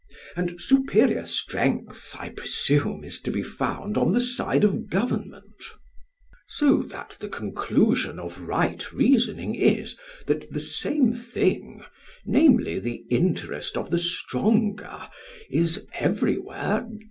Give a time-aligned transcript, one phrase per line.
[0.35, 5.63] And superior strength, I presume, is to be found on the side of government.
[6.49, 9.95] So that the conclusion of right reasoning is,
[10.25, 11.83] that the same thing,
[12.25, 15.07] namely, the interest of the stronger,
[15.51, 16.99] is everywhere just."